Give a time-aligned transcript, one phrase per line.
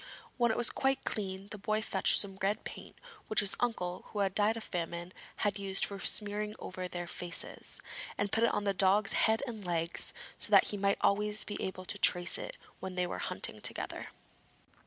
[0.37, 2.95] When it was quite clean, the boy fetched some red paint
[3.27, 7.79] which his uncle who had died of famine had used for smearing over their faces,
[8.17, 11.61] and put it on the dog's head and legs so that he might always be
[11.61, 14.05] able to trace it when they were hunting together.